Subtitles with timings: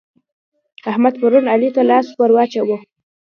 [0.91, 2.77] احمد پرون علي ته لاس ور واچاوو.